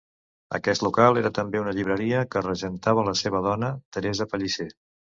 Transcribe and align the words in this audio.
Aquest 0.59 0.85
local 0.87 1.19
era 1.23 1.31
també 1.39 1.61
una 1.65 1.75
llibreria, 1.81 2.25
que 2.33 2.45
regentava 2.49 3.07
la 3.13 3.17
seva 3.25 3.47
dona, 3.51 3.75
Teresa 3.99 4.31
Pellicer. 4.35 4.73